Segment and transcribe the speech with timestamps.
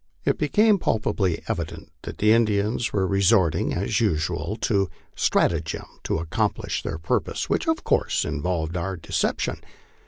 [0.25, 6.17] It became palpably evident that the Indians were resorting, as usual, to strata gem to
[6.17, 9.59] accomplish their purpose, which of course involved our deception.